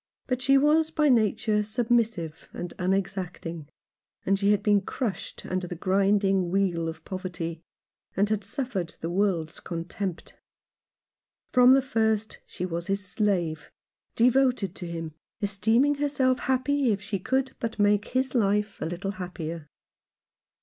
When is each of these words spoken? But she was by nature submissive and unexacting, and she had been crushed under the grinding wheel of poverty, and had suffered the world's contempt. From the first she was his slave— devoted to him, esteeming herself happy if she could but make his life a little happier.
But 0.25 0.41
she 0.41 0.57
was 0.57 0.89
by 0.89 1.09
nature 1.09 1.61
submissive 1.61 2.49
and 2.53 2.73
unexacting, 2.79 3.67
and 4.25 4.39
she 4.39 4.49
had 4.49 4.63
been 4.63 4.81
crushed 4.81 5.45
under 5.45 5.67
the 5.67 5.75
grinding 5.75 6.49
wheel 6.49 6.87
of 6.87 7.05
poverty, 7.05 7.61
and 8.17 8.27
had 8.27 8.43
suffered 8.43 8.95
the 9.01 9.11
world's 9.11 9.59
contempt. 9.59 10.33
From 11.53 11.73
the 11.73 11.83
first 11.83 12.39
she 12.47 12.65
was 12.65 12.87
his 12.87 13.05
slave— 13.07 13.71
devoted 14.15 14.73
to 14.77 14.87
him, 14.87 15.13
esteeming 15.39 15.93
herself 15.93 16.39
happy 16.39 16.91
if 16.91 16.99
she 16.99 17.19
could 17.19 17.55
but 17.59 17.77
make 17.77 18.05
his 18.07 18.33
life 18.33 18.81
a 18.81 18.87
little 18.87 19.11
happier. 19.11 19.69